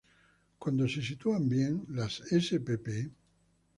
[0.57, 3.11] Cuando se posicionan bien, las spp.